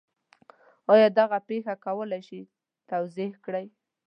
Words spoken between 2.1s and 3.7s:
شئ توضیح کړئ؟